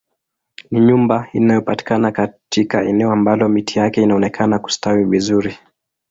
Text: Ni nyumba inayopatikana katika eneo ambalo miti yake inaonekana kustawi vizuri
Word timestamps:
Ni 0.71 0.79
nyumba 0.79 1.27
inayopatikana 1.33 2.11
katika 2.11 2.83
eneo 2.83 3.11
ambalo 3.11 3.49
miti 3.49 3.79
yake 3.79 4.01
inaonekana 4.01 4.59
kustawi 4.59 5.03
vizuri 5.05 5.57